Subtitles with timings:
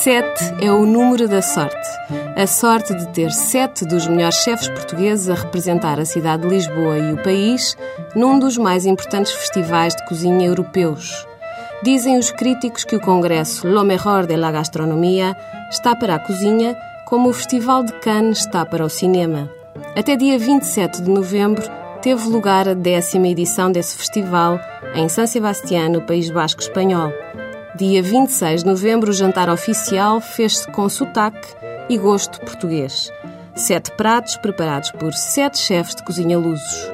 [0.00, 1.88] Sete é o número da sorte.
[2.34, 6.98] A sorte de ter sete dos melhores chefes portugueses a representar a cidade de Lisboa
[6.98, 7.76] e o país
[8.14, 11.26] num dos mais importantes festivais de cozinha europeus.
[11.82, 15.36] Dizem os críticos que o congresso Lo Mejor de la Gastronomia
[15.70, 19.50] está para a cozinha como o Festival de Cannes está para o cinema.
[19.94, 21.62] Até dia 27 de novembro
[22.00, 24.58] teve lugar a décima edição desse festival
[24.94, 27.12] em San Sebastián, no País Basco Espanhol.
[27.74, 31.48] Dia 26 de novembro, o jantar oficial fez-se com sotaque
[31.88, 33.10] e gosto português.
[33.54, 36.90] Sete pratos preparados por sete chefes de cozinha lusos.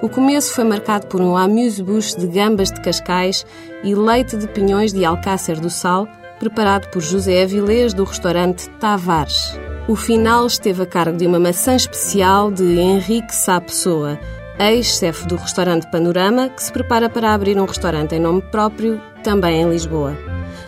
[0.00, 3.44] O começo foi marcado por um amuse-bouche de gambas de Cascais
[3.84, 9.60] e leite de pinhões de Alcácer do Sal, preparado por José Avilés do restaurante Tavares.
[9.86, 14.18] O final esteve a cargo de uma maçã especial de Henrique Sá Pessoa,
[14.58, 19.62] ex-chefe do restaurante Panorama, que se prepara para abrir um restaurante em nome próprio, também
[19.62, 20.16] em Lisboa.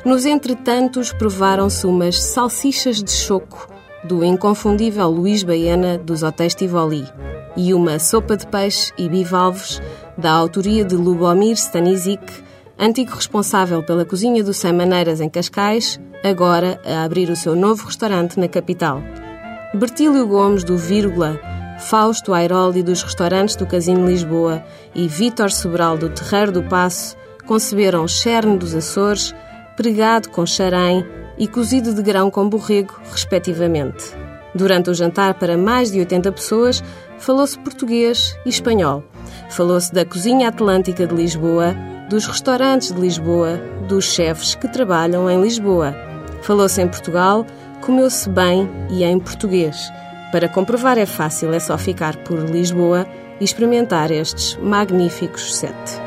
[0.04, 3.68] Nos entretantos, provaram-se umas salsichas de choco
[4.04, 7.06] do inconfundível Luís Baena dos Hotéis Tivoli
[7.56, 9.80] e uma sopa de peixe e bivalves
[10.16, 12.22] da autoria de Lubomir Stanisic,
[12.78, 17.86] antigo responsável pela cozinha do Sem Maneiras em Cascais, agora a abrir o seu novo
[17.86, 19.02] restaurante na capital.
[19.74, 21.40] Bertílio Gomes do Vírgula
[21.78, 24.62] Fausto Airoli dos restaurantes do Casino Lisboa
[24.94, 27.16] e Vítor Sobral do Terreiro do Passo
[27.46, 29.34] conceberam cherne dos Açores,
[29.76, 31.04] pregado com charém
[31.38, 34.14] e cozido de grão com borrego, respectivamente.
[34.54, 36.82] Durante o jantar para mais de 80 pessoas,
[37.18, 39.02] falou-se português e espanhol.
[39.50, 41.74] Falou-se da cozinha atlântica de Lisboa,
[42.08, 45.94] dos restaurantes de Lisboa, dos chefes que trabalham em Lisboa.
[46.42, 47.44] Falou-se em Portugal,
[47.80, 49.90] comeu-se bem e em português.
[50.30, 53.06] Para comprovar é fácil, é só ficar por Lisboa
[53.40, 56.03] e experimentar estes magníficos sete.